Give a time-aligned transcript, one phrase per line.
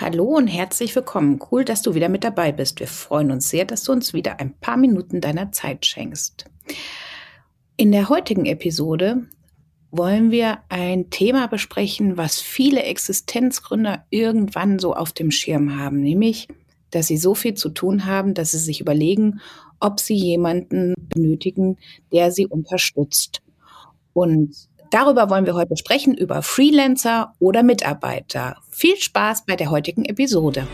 [0.00, 1.38] Hallo und herzlich willkommen.
[1.50, 2.80] Cool, dass du wieder mit dabei bist.
[2.80, 6.46] Wir freuen uns sehr, dass du uns wieder ein paar Minuten deiner Zeit schenkst.
[7.76, 9.26] In der heutigen Episode
[9.90, 16.48] wollen wir ein Thema besprechen, was viele Existenzgründer irgendwann so auf dem Schirm haben, nämlich,
[16.90, 19.42] dass sie so viel zu tun haben, dass sie sich überlegen,
[19.80, 21.76] ob sie jemanden benötigen,
[22.10, 23.42] der sie unterstützt.
[24.14, 28.56] Und Darüber wollen wir heute sprechen, über Freelancer oder Mitarbeiter.
[28.70, 30.66] Viel Spaß bei der heutigen Episode.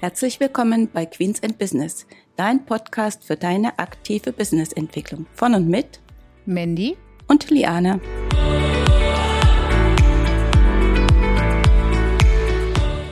[0.00, 2.06] Herzlich willkommen bei Queens and Business,
[2.36, 5.26] dein Podcast für deine aktive Businessentwicklung.
[5.34, 6.00] Von und mit
[6.46, 6.96] Mandy
[7.28, 8.00] und Liane.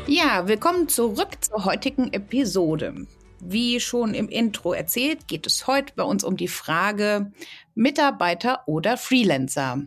[0.06, 3.06] Ja, willkommen zurück zur heutigen Episode.
[3.40, 7.30] Wie schon im Intro erzählt, geht es heute bei uns um die Frage
[7.74, 9.82] Mitarbeiter oder Freelancer.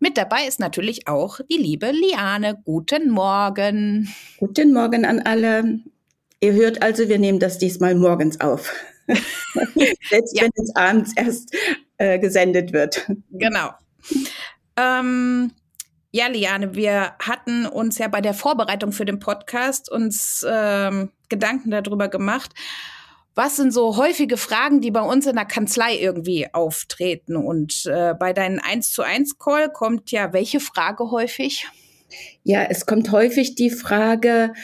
[0.00, 2.60] Mit dabei ist natürlich auch die liebe Liane.
[2.64, 4.12] Guten Morgen.
[4.38, 5.80] Guten Morgen an alle.
[6.40, 8.72] Ihr hört also, wir nehmen das diesmal morgens auf.
[9.06, 10.42] Selbst ja.
[10.42, 11.54] wenn es abends erst
[11.98, 13.08] äh, gesendet wird.
[13.30, 13.70] Genau.
[14.76, 15.52] Ähm,
[16.10, 21.70] ja, Liane, wir hatten uns ja bei der Vorbereitung für den Podcast uns ähm, Gedanken
[21.70, 22.52] darüber gemacht,
[23.36, 27.36] was sind so häufige Fragen, die bei uns in der Kanzlei irgendwie auftreten?
[27.36, 31.68] Und äh, bei deinen 1 zu 1 Call kommt ja welche Frage häufig?
[32.44, 34.54] Ja, es kommt häufig die Frage,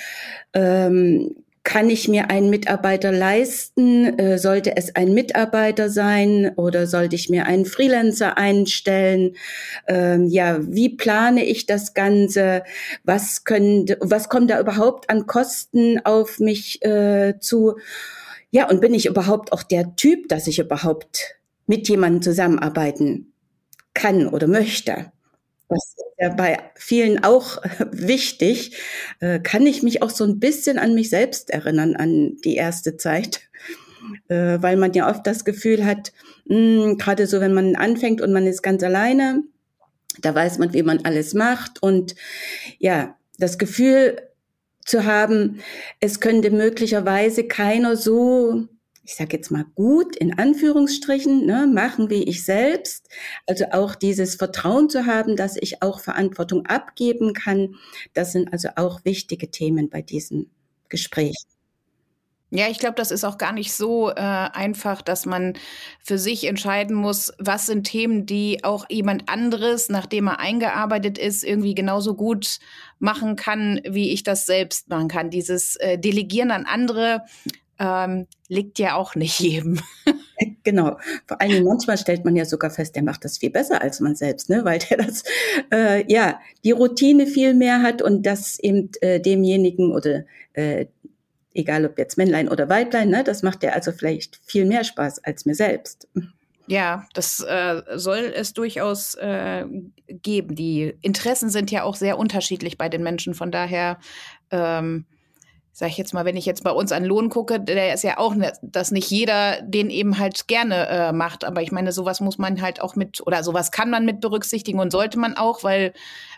[0.55, 4.19] ähm, kann ich mir einen Mitarbeiter leisten?
[4.19, 9.37] Äh, sollte es ein Mitarbeiter sein oder sollte ich mir einen Freelancer einstellen?
[9.87, 12.65] Ähm, ja, wie plane ich das Ganze?
[13.05, 17.77] Was können, was kommt da überhaupt an Kosten auf mich äh, zu?
[18.53, 21.37] Ja, und bin ich überhaupt auch der Typ, dass ich überhaupt
[21.67, 23.33] mit jemandem zusammenarbeiten
[23.95, 25.11] kann oder möchte?
[25.71, 28.77] Das ist ja bei vielen auch wichtig.
[29.21, 32.99] Äh, kann ich mich auch so ein bisschen an mich selbst erinnern, an die erste
[32.99, 33.41] Zeit?
[34.29, 36.13] Äh, weil man ja oft das Gefühl hat,
[36.47, 39.45] hm, gerade so, wenn man anfängt und man ist ganz alleine,
[40.21, 41.83] da weiß man, wie man alles macht.
[41.83, 42.17] Und
[42.79, 44.19] ja, das Gefühl,
[44.85, 45.61] zu haben,
[46.01, 48.69] es könnte möglicherweise keiner so,
[49.05, 53.09] ich sage jetzt mal gut in Anführungsstrichen, ne, machen wie ich selbst.
[53.47, 57.77] Also auch dieses Vertrauen zu haben, dass ich auch Verantwortung abgeben kann,
[58.15, 60.51] das sind also auch wichtige Themen bei diesem
[60.89, 61.35] Gespräch.
[62.55, 65.55] Ja, ich glaube, das ist auch gar nicht so äh, einfach, dass man
[66.01, 71.45] für sich entscheiden muss, was sind Themen, die auch jemand anderes, nachdem er eingearbeitet ist,
[71.45, 72.59] irgendwie genauso gut
[72.99, 75.31] machen kann, wie ich das selbst machen kann.
[75.31, 77.23] Dieses äh, Delegieren an andere
[77.79, 79.81] ähm, liegt ja auch nicht jedem.
[80.65, 80.99] Genau.
[81.27, 84.15] Vor allem manchmal stellt man ja sogar fest, der macht das viel besser als man
[84.15, 84.65] selbst, ne?
[84.65, 85.23] weil der das,
[85.73, 90.25] äh, ja, die Routine viel mehr hat und das eben äh, demjenigen oder
[90.55, 90.87] äh,
[91.55, 95.25] egal ob jetzt Männlein oder Weiblein, ne, das macht ja also vielleicht viel mehr Spaß
[95.25, 96.09] als mir selbst.
[96.67, 99.67] Ja, das äh, soll es durchaus äh,
[100.09, 100.55] geben.
[100.55, 103.35] Die Interessen sind ja auch sehr unterschiedlich bei den Menschen.
[103.35, 103.99] Von daher,
[104.51, 105.07] ähm,
[105.73, 108.19] sag ich jetzt mal, wenn ich jetzt bei uns an Lohn gucke, der ist ja
[108.19, 111.45] auch, ne, dass nicht jeder den eben halt gerne äh, macht.
[111.45, 114.79] Aber ich meine, sowas muss man halt auch mit, oder sowas kann man mit berücksichtigen
[114.79, 115.93] und sollte man auch, weil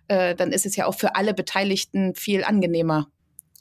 [0.09, 3.09] äh, dann ist es ja auch für alle Beteiligten viel angenehmer.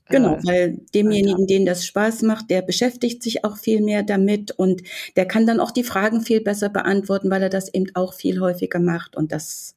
[0.09, 4.52] Genau, äh, weil demjenigen, denen das Spaß macht, der beschäftigt sich auch viel mehr damit
[4.52, 4.81] und
[5.16, 8.40] der kann dann auch die Fragen viel besser beantworten, weil er das eben auch viel
[8.40, 9.75] häufiger macht und das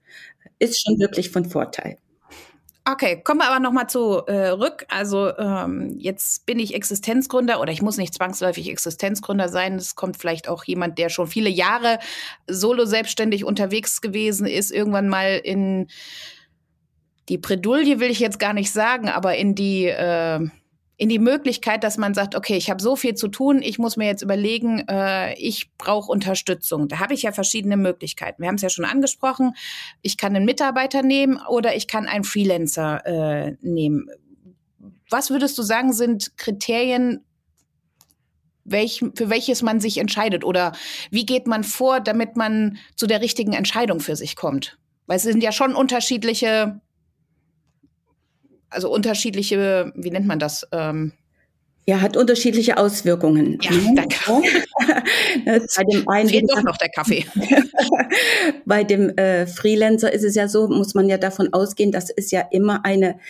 [0.59, 1.99] ist schon wirklich von Vorteil.
[2.89, 4.87] Okay, kommen wir aber nochmal zurück.
[4.89, 9.75] Äh, also ähm, jetzt bin ich Existenzgründer oder ich muss nicht zwangsläufig Existenzgründer sein.
[9.75, 11.99] Es kommt vielleicht auch jemand, der schon viele Jahre
[12.47, 15.89] solo selbstständig unterwegs gewesen ist, irgendwann mal in
[17.29, 20.49] die Bredouille will ich jetzt gar nicht sagen, aber in die äh,
[20.99, 23.99] in die Möglichkeit, dass man sagt, okay, ich habe so viel zu tun, ich muss
[23.99, 26.89] mir jetzt überlegen, äh, ich brauche Unterstützung.
[26.89, 28.41] Da habe ich ja verschiedene Möglichkeiten.
[28.41, 29.53] Wir haben es ja schon angesprochen.
[30.01, 34.09] Ich kann einen Mitarbeiter nehmen oder ich kann einen Freelancer äh, nehmen.
[35.11, 37.25] Was würdest du sagen, sind Kriterien,
[38.65, 40.45] welch, für welches man sich entscheidet?
[40.45, 40.73] Oder
[41.11, 44.79] wie geht man vor, damit man zu der richtigen Entscheidung für sich kommt?
[45.07, 46.81] Weil es sind ja schon unterschiedliche
[48.71, 50.67] also unterschiedliche, wie nennt man das?
[50.73, 51.13] Ähm,
[51.89, 53.59] ja, hat unterschiedliche Auswirkungen.
[53.63, 54.17] Ja, danke.
[55.45, 57.25] bei dem einen fehlt doch noch der Kaffee.
[58.67, 62.33] bei dem äh, Freelancer ist es ja so, muss man ja davon ausgehen, das ist
[62.33, 63.21] ja immer eine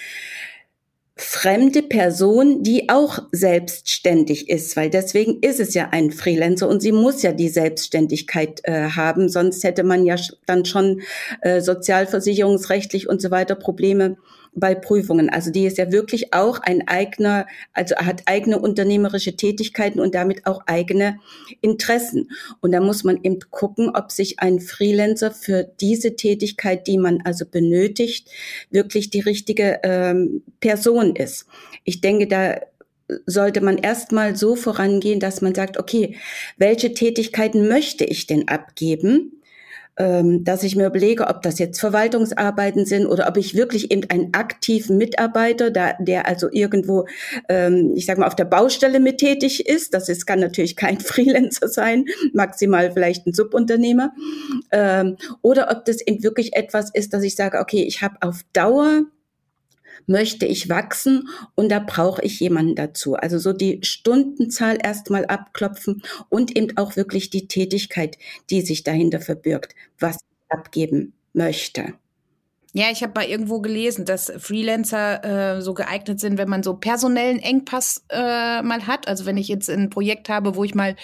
[1.18, 6.92] fremde Person, die auch selbstständig ist, weil deswegen ist es ja ein Freelancer und sie
[6.92, 11.00] muss ja die Selbstständigkeit äh, haben, sonst hätte man ja dann schon
[11.40, 14.18] äh, sozialversicherungsrechtlich und so weiter Probleme
[14.56, 15.28] bei Prüfungen.
[15.28, 20.46] Also die ist ja wirklich auch ein eigener, also hat eigene unternehmerische Tätigkeiten und damit
[20.46, 21.18] auch eigene
[21.60, 22.30] Interessen.
[22.60, 27.20] Und da muss man eben gucken, ob sich ein Freelancer für diese Tätigkeit, die man
[27.22, 28.28] also benötigt,
[28.70, 31.46] wirklich die richtige ähm, Person ist.
[31.84, 32.58] Ich denke, da
[33.26, 36.16] sollte man erstmal so vorangehen, dass man sagt, okay,
[36.56, 39.35] welche Tätigkeiten möchte ich denn abgeben?
[39.96, 44.08] Ähm, dass ich mir überlege, ob das jetzt Verwaltungsarbeiten sind oder ob ich wirklich eben
[44.10, 47.06] einen aktiven Mitarbeiter, da, der also irgendwo,
[47.48, 49.94] ähm, ich sage mal, auf der Baustelle mit tätig ist.
[49.94, 54.12] Das ist, kann natürlich kein Freelancer sein, maximal vielleicht ein Subunternehmer.
[54.70, 58.40] Ähm, oder ob das eben wirklich etwas ist, dass ich sage, okay, ich habe auf
[58.52, 59.02] Dauer
[60.06, 63.14] möchte ich wachsen und da brauche ich jemanden dazu.
[63.14, 68.18] Also so die Stundenzahl erstmal abklopfen und eben auch wirklich die Tätigkeit,
[68.50, 71.94] die sich dahinter verbirgt, was ich abgeben möchte.
[72.72, 76.74] Ja, ich habe mal irgendwo gelesen, dass Freelancer äh, so geeignet sind, wenn man so
[76.74, 79.08] personellen Engpass äh, mal hat.
[79.08, 80.94] Also wenn ich jetzt ein Projekt habe, wo ich mal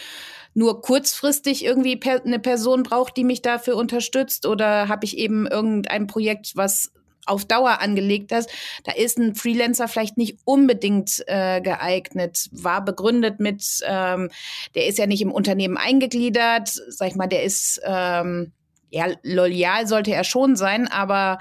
[0.53, 5.47] nur kurzfristig irgendwie per eine Person brauche, die mich dafür unterstützt, oder habe ich eben
[5.47, 6.93] irgendein Projekt, was
[7.27, 8.51] auf Dauer angelegt hast,
[8.85, 12.49] da ist ein Freelancer vielleicht nicht unbedingt äh, geeignet.
[12.53, 14.31] War begründet mit, ähm,
[14.75, 18.53] der ist ja nicht im Unternehmen eingegliedert, sag ich mal, der ist ähm,
[18.91, 21.39] ja loyal sollte er schon sein, aber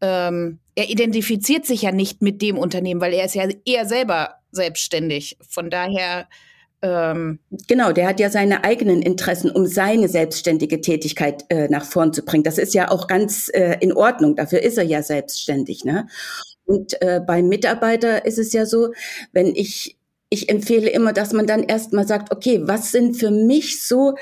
[0.00, 4.36] ähm, er identifiziert sich ja nicht mit dem Unternehmen, weil er ist ja eher selber
[4.50, 5.36] selbstständig.
[5.48, 6.28] Von daher
[6.84, 12.12] ähm, genau, der hat ja seine eigenen Interessen, um seine selbstständige Tätigkeit äh, nach vorn
[12.12, 12.44] zu bringen.
[12.44, 14.36] Das ist ja auch ganz äh, in Ordnung.
[14.36, 15.86] Dafür ist er ja selbstständig.
[15.86, 16.06] Ne?
[16.66, 18.92] Und äh, beim Mitarbeiter ist es ja so,
[19.32, 19.96] wenn ich
[20.30, 24.14] ich empfehle immer, dass man dann erstmal sagt, okay, was sind für mich so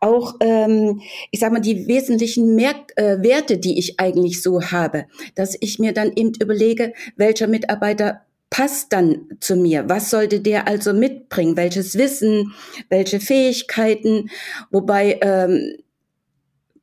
[0.00, 5.04] auch, ähm, ich sag mal, die wesentlichen Mer äh, Werte, die ich eigentlich so habe,
[5.34, 9.88] dass ich mir dann eben überlege, welcher Mitarbeiter passt dann zu mir?
[9.88, 11.56] Was sollte der also mitbringen?
[11.56, 12.54] Welches Wissen,
[12.88, 14.30] welche Fähigkeiten?
[14.70, 15.76] Wobei ähm,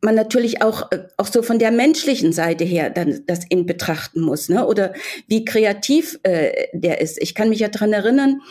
[0.05, 4.21] man natürlich auch, äh, auch so von der menschlichen Seite her dann das in betrachten
[4.21, 4.65] muss, ne?
[4.65, 4.93] Oder
[5.27, 7.21] wie kreativ äh, der ist.
[7.21, 8.41] Ich kann mich ja dran erinnern,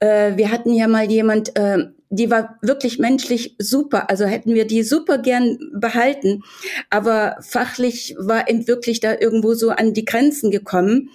[0.00, 4.08] äh, wir hatten ja mal jemand, äh, die war wirklich menschlich super.
[4.08, 6.42] Also hätten wir die super gern behalten.
[6.88, 11.10] Aber fachlich war eben wirklich da irgendwo so an die Grenzen gekommen.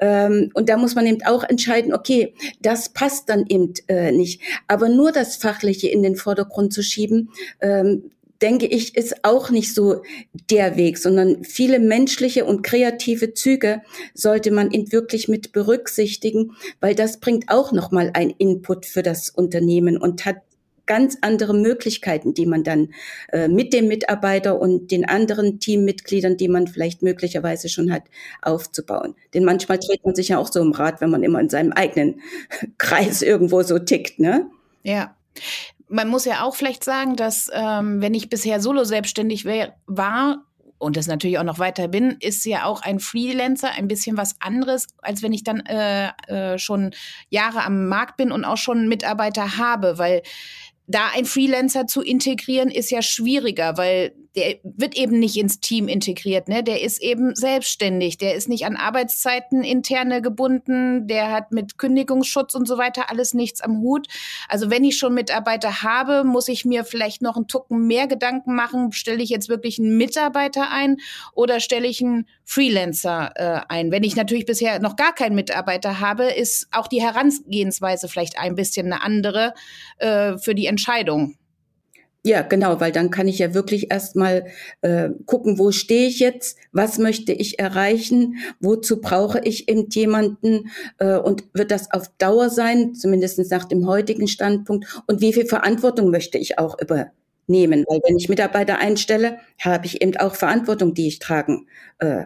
[0.00, 4.42] Ähm, und da muss man eben auch entscheiden, okay, das passt dann eben äh, nicht.
[4.66, 7.30] Aber nur das Fachliche in den Vordergrund zu schieben,
[7.60, 8.10] ähm,
[8.42, 10.02] denke ich, ist auch nicht so
[10.50, 13.82] der Weg, sondern viele menschliche und kreative Züge
[14.14, 19.96] sollte man wirklich mit berücksichtigen, weil das bringt auch nochmal ein Input für das Unternehmen
[19.96, 20.36] und hat
[20.86, 22.88] ganz andere Möglichkeiten, die man dann
[23.30, 28.02] äh, mit dem Mitarbeiter und den anderen Teammitgliedern, die man vielleicht möglicherweise schon hat,
[28.42, 29.14] aufzubauen.
[29.32, 31.70] Denn manchmal dreht man sich ja auch so im Rad, wenn man immer in seinem
[31.72, 32.20] eigenen
[32.78, 34.50] Kreis irgendwo so tickt, ne?
[34.82, 35.14] Ja
[35.90, 40.44] man muss ja auch vielleicht sagen, dass ähm, wenn ich bisher solo selbstständig war
[40.78, 44.36] und das natürlich auch noch weiter bin, ist ja auch ein Freelancer ein bisschen was
[44.40, 46.92] anderes, als wenn ich dann äh, äh, schon
[47.28, 50.22] Jahre am Markt bin und auch schon Mitarbeiter habe, weil
[50.86, 55.88] da ein Freelancer zu integrieren, ist ja schwieriger, weil der wird eben nicht ins Team
[55.88, 56.62] integriert, ne?
[56.62, 62.54] Der ist eben selbstständig, der ist nicht an Arbeitszeiten interne gebunden, der hat mit Kündigungsschutz
[62.54, 64.06] und so weiter alles nichts am Hut.
[64.48, 68.54] Also wenn ich schon Mitarbeiter habe, muss ich mir vielleicht noch einen Tucken mehr Gedanken
[68.54, 70.98] machen, stelle ich jetzt wirklich einen Mitarbeiter ein
[71.34, 73.90] oder stelle ich einen Freelancer äh, ein?
[73.90, 78.54] Wenn ich natürlich bisher noch gar keinen Mitarbeiter habe, ist auch die Herangehensweise vielleicht ein
[78.54, 79.54] bisschen eine andere
[79.98, 81.36] äh, für die Entscheidung.
[82.24, 84.44] Ja, genau, weil dann kann ich ja wirklich erstmal
[84.82, 90.70] äh, gucken, wo stehe ich jetzt, was möchte ich erreichen, wozu brauche ich eben jemanden
[90.98, 95.46] äh, und wird das auf Dauer sein, zumindest nach dem heutigen Standpunkt, und wie viel
[95.46, 97.86] Verantwortung möchte ich auch übernehmen.
[97.88, 101.68] Weil wenn ich Mitarbeiter einstelle, habe ich eben auch Verantwortung, die ich tragen.
[102.00, 102.24] Äh,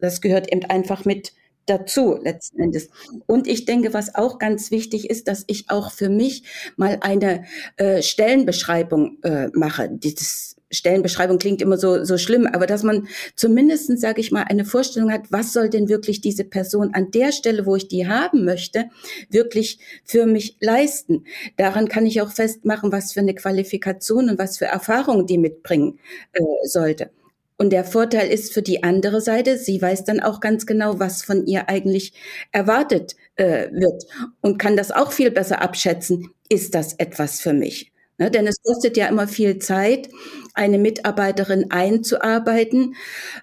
[0.00, 1.32] das gehört eben einfach mit
[1.66, 2.88] dazu letzten Endes.
[3.26, 6.44] Und ich denke, was auch ganz wichtig ist, dass ich auch für mich
[6.76, 7.44] mal eine
[7.76, 9.88] äh, Stellenbeschreibung äh, mache.
[9.90, 14.64] Dieses Stellenbeschreibung klingt immer so, so schlimm, aber dass man zumindestens, sage ich mal, eine
[14.64, 18.44] Vorstellung hat, was soll denn wirklich diese Person an der Stelle, wo ich die haben
[18.44, 18.90] möchte,
[19.30, 21.24] wirklich für mich leisten.
[21.56, 25.98] Daran kann ich auch festmachen, was für eine Qualifikation und was für Erfahrung die mitbringen
[26.32, 27.10] äh, sollte.
[27.56, 31.22] Und der Vorteil ist für die andere Seite, sie weiß dann auch ganz genau, was
[31.22, 32.12] von ihr eigentlich
[32.50, 34.04] erwartet äh, wird
[34.40, 36.30] und kann das auch viel besser abschätzen.
[36.48, 37.92] Ist das etwas für mich?
[38.18, 40.08] Ne, denn es kostet ja immer viel Zeit,
[40.54, 42.94] eine Mitarbeiterin einzuarbeiten.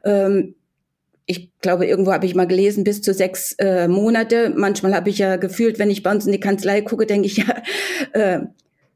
[0.05, 0.55] Ähm,
[1.25, 4.53] ich glaube, irgendwo habe ich mal gelesen, bis zu sechs äh, Monate.
[4.55, 7.37] Manchmal habe ich ja gefühlt, wenn ich bei uns in die Kanzlei gucke, denke ich
[7.37, 7.61] ja,
[8.13, 8.41] äh,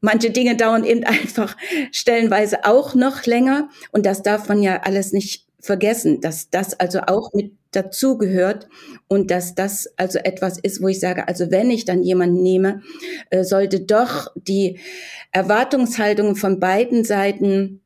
[0.05, 1.57] manche Dinge dauern eben einfach
[1.91, 3.69] stellenweise auch noch länger.
[3.91, 8.69] Und das darf man ja alles nicht vergessen, dass das also auch mit dazugehört
[9.09, 12.81] und dass das also etwas ist, wo ich sage, also wenn ich dann jemanden nehme,
[13.31, 14.79] äh, sollte doch die
[15.31, 17.81] Erwartungshaltung von beiden Seiten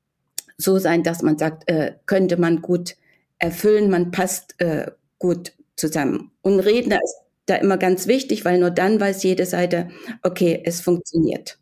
[0.57, 2.97] so sein, dass man sagt, äh, könnte man gut
[3.39, 6.31] erfüllen, man passt äh, gut zusammen.
[6.41, 7.15] Und Redner ist
[7.47, 9.89] da immer ganz wichtig, weil nur dann weiß jede Seite,
[10.21, 11.58] okay, es funktioniert.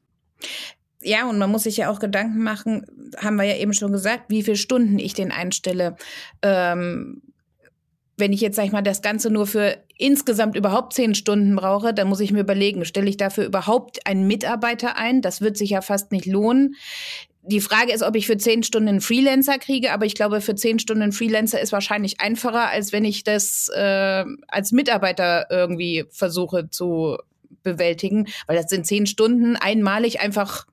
[1.01, 2.86] Ja, und man muss sich ja auch Gedanken machen,
[3.17, 5.96] haben wir ja eben schon gesagt, wie viele Stunden ich den einstelle.
[6.41, 7.22] Ähm,
[8.17, 11.94] wenn ich jetzt, sag ich mal, das Ganze nur für insgesamt überhaupt zehn Stunden brauche,
[11.94, 15.22] dann muss ich mir überlegen, stelle ich dafür überhaupt einen Mitarbeiter ein?
[15.22, 16.75] Das wird sich ja fast nicht lohnen.
[17.44, 20.56] Die Frage ist, ob ich für zehn Stunden einen Freelancer kriege, aber ich glaube, für
[20.56, 26.06] zehn Stunden einen Freelancer ist wahrscheinlich einfacher, als wenn ich das äh, als Mitarbeiter irgendwie
[26.10, 27.17] versuche zu
[27.63, 30.66] bewältigen, weil das sind zehn Stunden einmalig einfach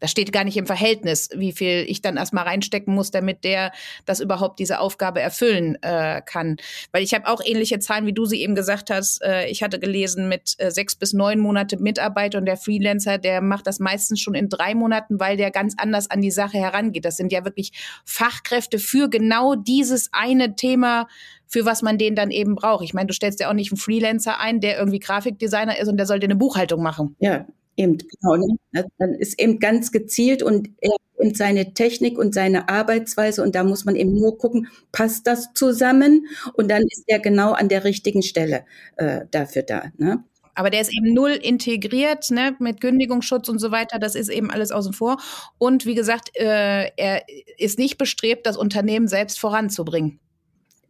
[0.00, 3.72] das steht gar nicht im Verhältnis, wie viel ich dann erstmal reinstecken muss, damit der
[4.06, 6.56] das überhaupt diese Aufgabe erfüllen äh, kann.
[6.90, 9.22] Weil ich habe auch ähnliche Zahlen, wie du sie eben gesagt hast.
[9.22, 13.40] Äh, ich hatte gelesen mit äh, sechs bis neun Monate Mitarbeit und der Freelancer, der
[13.42, 17.04] macht das meistens schon in drei Monaten, weil der ganz anders an die Sache herangeht.
[17.04, 17.72] Das sind ja wirklich
[18.04, 21.06] Fachkräfte für genau dieses eine Thema,
[21.46, 22.84] für was man den dann eben braucht.
[22.84, 25.96] Ich meine, du stellst ja auch nicht einen Freelancer ein, der irgendwie Grafikdesigner ist und
[25.96, 27.16] der soll dir eine Buchhaltung machen.
[27.18, 27.44] Ja,
[27.76, 28.36] Eben, genau.
[28.72, 28.86] Ne?
[28.98, 33.62] Dann ist eben ganz gezielt und er und seine Technik und seine Arbeitsweise und da
[33.62, 37.84] muss man eben nur gucken, passt das zusammen und dann ist er genau an der
[37.84, 38.64] richtigen Stelle
[38.96, 39.84] äh, dafür da.
[39.98, 40.24] Ne?
[40.54, 43.98] Aber der ist eben null integriert, ne, mit Kündigungsschutz und so weiter.
[43.98, 45.18] Das ist eben alles außen vor.
[45.58, 47.22] Und wie gesagt, äh, er
[47.56, 50.18] ist nicht bestrebt, das Unternehmen selbst voranzubringen.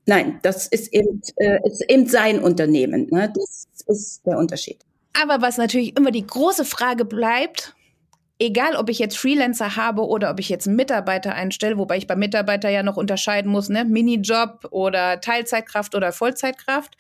[0.07, 3.07] Nein, das ist eben, äh, ist eben sein Unternehmen.
[3.11, 3.33] Ne?
[3.35, 4.79] Das ist der Unterschied.
[5.13, 7.75] Aber was natürlich immer die große Frage bleibt,
[8.41, 12.07] egal ob ich jetzt Freelancer habe oder ob ich jetzt einen Mitarbeiter einstelle, wobei ich
[12.07, 16.97] beim Mitarbeiter ja noch unterscheiden muss, ne, Minijob oder Teilzeitkraft oder Vollzeitkraft.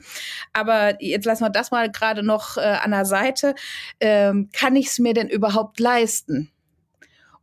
[0.52, 3.55] Aber jetzt lassen wir das mal gerade noch äh, an der Seite.
[4.00, 6.50] Ähm, kann ich es mir denn überhaupt leisten?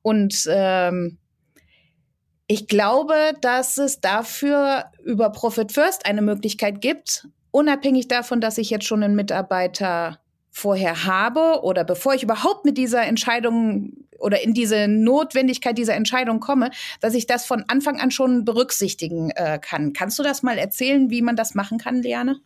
[0.03, 1.17] Und ähm,
[2.45, 8.69] ich glaube, dass es dafür über Profit First eine Möglichkeit gibt, unabhängig davon, dass ich
[8.69, 10.19] jetzt schon einen Mitarbeiter
[10.57, 16.39] vorher habe oder bevor ich überhaupt mit dieser Entscheidung oder in diese Notwendigkeit dieser Entscheidung
[16.39, 16.71] komme,
[17.01, 19.93] dass ich das von Anfang an schon berücksichtigen äh, kann.
[19.93, 22.39] Kannst du das mal erzählen, wie man das machen kann, Liane?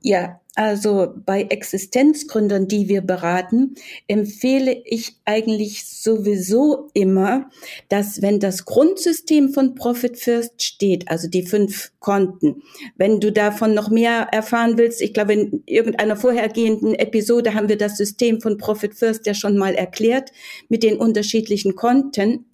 [0.00, 3.76] Ja, also bei Existenzgründern, die wir beraten,
[4.08, 7.48] empfehle ich eigentlich sowieso immer,
[7.88, 12.62] dass wenn das Grundsystem von Profit First steht, also die fünf Konten,
[12.96, 17.78] wenn du davon noch mehr erfahren willst, ich glaube, in irgendeiner vorhergehenden Episode haben wir
[17.78, 20.32] das System von Profit First ja schon mal erklärt
[20.68, 22.44] mit den unterschiedlichen Konten.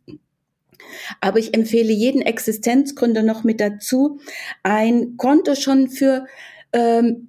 [1.20, 4.20] Aber ich empfehle jeden Existenzgründer noch mit dazu,
[4.62, 6.26] ein Konto schon für
[6.72, 7.28] ähm,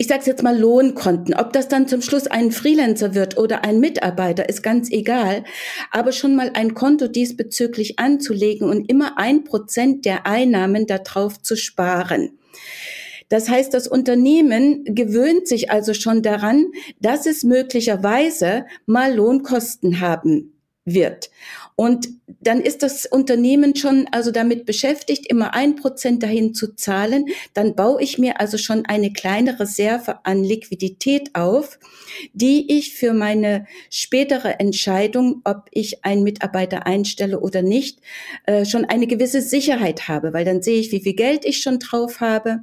[0.00, 1.34] ich sage jetzt mal Lohnkonten.
[1.34, 5.42] Ob das dann zum Schluss ein Freelancer wird oder ein Mitarbeiter, ist ganz egal.
[5.90, 11.56] Aber schon mal ein Konto diesbezüglich anzulegen und immer ein Prozent der Einnahmen darauf zu
[11.56, 12.38] sparen.
[13.28, 16.66] Das heißt, das Unternehmen gewöhnt sich also schon daran,
[17.00, 20.52] dass es möglicherweise mal Lohnkosten haben
[20.94, 21.30] wird.
[21.80, 22.08] Und
[22.40, 27.26] dann ist das Unternehmen schon also damit beschäftigt, immer ein Prozent dahin zu zahlen.
[27.54, 31.78] Dann baue ich mir also schon eine kleine Reserve an Liquidität auf,
[32.32, 38.00] die ich für meine spätere Entscheidung, ob ich einen Mitarbeiter einstelle oder nicht,
[38.46, 41.78] äh, schon eine gewisse Sicherheit habe, weil dann sehe ich, wie viel Geld ich schon
[41.78, 42.62] drauf habe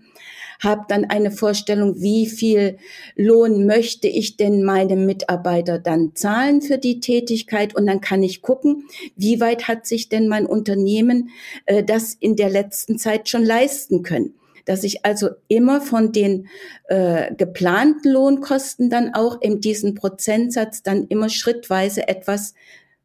[0.63, 2.77] habe dann eine Vorstellung, wie viel
[3.15, 8.41] Lohn möchte ich denn meinem Mitarbeiter dann zahlen für die Tätigkeit und dann kann ich
[8.41, 8.85] gucken,
[9.15, 11.29] wie weit hat sich denn mein Unternehmen
[11.65, 14.35] äh, das in der letzten Zeit schon leisten können
[14.65, 16.47] dass ich also immer von den
[16.87, 22.55] äh, geplanten Lohnkosten dann auch in diesen Prozentsatz dann immer schrittweise etwas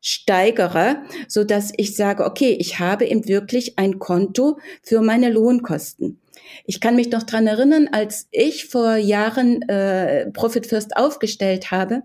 [0.01, 6.19] steigere, so dass ich sage, okay, ich habe eben wirklich ein Konto für meine Lohnkosten.
[6.65, 12.03] Ich kann mich noch dran erinnern, als ich vor Jahren äh, Profit First aufgestellt habe,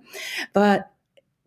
[0.54, 0.86] war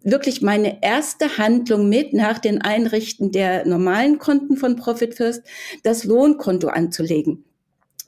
[0.03, 5.43] wirklich meine erste Handlung mit nach den Einrichten der normalen Konten von Profit First,
[5.83, 7.45] das Lohnkonto anzulegen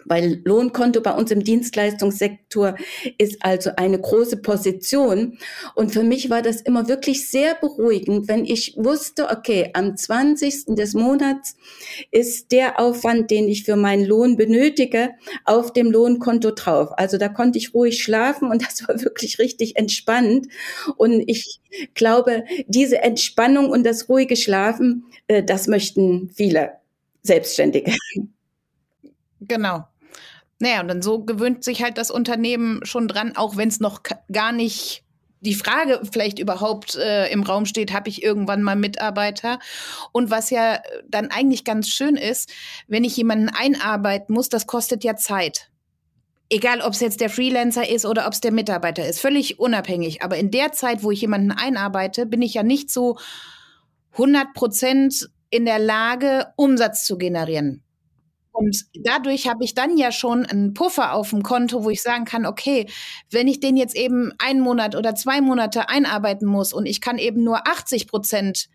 [0.05, 2.77] weil Lohnkonto bei uns im Dienstleistungssektor
[3.19, 5.39] ist also eine große Position.
[5.75, 10.75] Und für mich war das immer wirklich sehr beruhigend, wenn ich wusste, okay, am 20.
[10.77, 11.57] des Monats
[12.11, 15.11] ist der Aufwand, den ich für meinen Lohn benötige,
[15.45, 16.91] auf dem Lohnkonto drauf.
[16.97, 20.49] Also da konnte ich ruhig schlafen und das war wirklich richtig entspannt.
[20.97, 21.61] Und ich
[21.95, 26.73] glaube, diese Entspannung und das ruhige Schlafen, äh, das möchten viele
[27.23, 27.95] Selbstständige.
[29.41, 29.87] Genau.
[30.59, 34.03] Naja, und dann so gewöhnt sich halt das Unternehmen schon dran, auch wenn es noch
[34.31, 35.05] gar nicht
[35.41, 39.59] die Frage vielleicht überhaupt äh, im Raum steht, habe ich irgendwann mal Mitarbeiter?
[40.13, 42.51] Und was ja dann eigentlich ganz schön ist,
[42.89, 45.71] wenn ich jemanden einarbeiten muss, das kostet ja Zeit.
[46.51, 50.23] Egal, ob es jetzt der Freelancer ist oder ob es der Mitarbeiter ist, völlig unabhängig.
[50.23, 53.17] Aber in der Zeit, wo ich jemanden einarbeite, bin ich ja nicht so
[54.13, 57.83] 100 Prozent in der Lage, Umsatz zu generieren.
[58.61, 62.27] Und dadurch habe ich dann ja schon einen Puffer auf dem Konto, wo ich sagen
[62.27, 62.87] kann, okay,
[63.31, 67.17] wenn ich den jetzt eben einen Monat oder zwei Monate einarbeiten muss und ich kann
[67.17, 68.69] eben nur 80 Prozent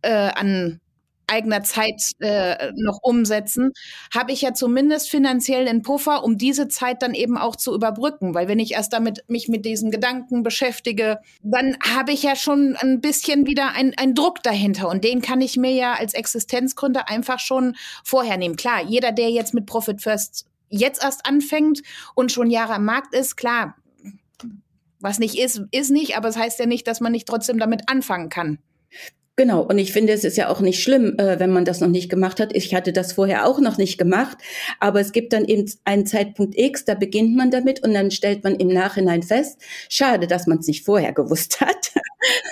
[0.00, 0.80] äh, an
[1.26, 3.72] eigener Zeit äh, noch umsetzen,
[4.14, 8.34] habe ich ja zumindest finanziell einen Puffer, um diese Zeit dann eben auch zu überbrücken.
[8.34, 12.76] Weil wenn ich erst damit mich mit diesen Gedanken beschäftige, dann habe ich ja schon
[12.76, 14.88] ein bisschen wieder einen Druck dahinter.
[14.88, 18.56] Und den kann ich mir ja als Existenzgründer einfach schon vorher nehmen.
[18.56, 21.82] Klar, jeder, der jetzt mit Profit First jetzt erst anfängt
[22.14, 23.76] und schon Jahre am Markt ist, klar,
[25.00, 27.58] was nicht ist, ist nicht, aber es das heißt ja nicht, dass man nicht trotzdem
[27.58, 28.58] damit anfangen kann.
[29.38, 31.88] Genau, und ich finde, es ist ja auch nicht schlimm, äh, wenn man das noch
[31.88, 32.56] nicht gemacht hat.
[32.56, 34.38] Ich hatte das vorher auch noch nicht gemacht,
[34.80, 38.44] aber es gibt dann eben einen Zeitpunkt X, da beginnt man damit und dann stellt
[38.44, 41.92] man im Nachhinein fest, schade, dass man es nicht vorher gewusst hat.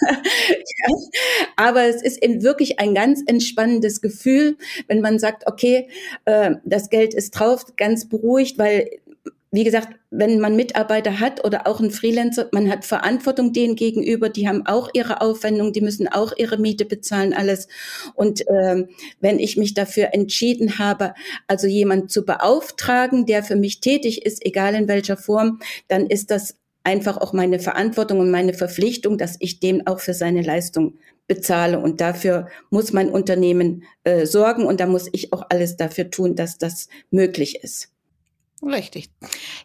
[0.03, 0.95] ja.
[1.57, 5.89] Aber es ist eben wirklich ein ganz entspannendes Gefühl, wenn man sagt, okay,
[6.27, 8.91] äh, das Geld ist drauf, ganz beruhigt, weil
[9.55, 14.29] wie gesagt, wenn man Mitarbeiter hat oder auch ein Freelancer, man hat Verantwortung denen gegenüber,
[14.29, 17.69] die haben auch ihre Aufwendung, die müssen auch ihre Miete bezahlen, alles.
[18.15, 18.89] Und ähm,
[19.21, 21.15] wenn ich mich dafür entschieden habe,
[21.47, 26.33] also jemand zu beauftragen, der für mich tätig ist, egal in welcher Form, dann ist
[26.33, 30.95] das einfach auch meine Verantwortung und meine Verpflichtung, dass ich dem auch für seine Leistung
[31.29, 31.79] bezahle.
[31.79, 36.35] Und dafür muss mein Unternehmen äh, sorgen und da muss ich auch alles dafür tun,
[36.35, 37.94] dass das möglich ist.
[38.63, 39.11] Richtig.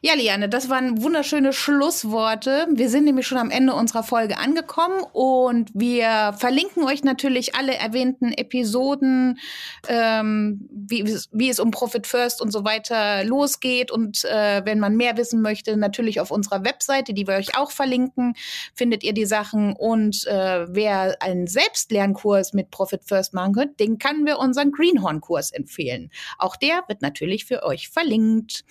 [0.01, 2.67] Ja, Liane, das waren wunderschöne Schlussworte.
[2.71, 7.75] Wir sind nämlich schon am Ende unserer Folge angekommen und wir verlinken euch natürlich alle
[7.75, 9.39] erwähnten Episoden,
[9.87, 13.91] ähm, wie, wie es um Profit First und so weiter losgeht.
[13.91, 17.71] Und äh, wenn man mehr wissen möchte, natürlich auf unserer Webseite, die wir euch auch
[17.71, 18.33] verlinken,
[18.73, 19.73] findet ihr die Sachen.
[19.73, 25.51] Und äh, wer einen Selbstlernkurs mit Profit First machen könnt, den können wir unseren Greenhorn-Kurs
[25.51, 26.09] empfehlen.
[26.37, 28.65] Auch der wird natürlich für euch verlinkt.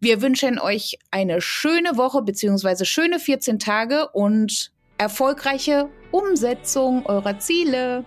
[0.00, 8.04] Wir wünschen euch eine schöne Woche beziehungsweise schöne 14 Tage und erfolgreiche Umsetzung eurer Ziele.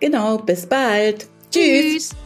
[0.00, 1.28] Genau, bis bald.
[1.50, 2.10] Tschüss.
[2.10, 2.16] Tschüss.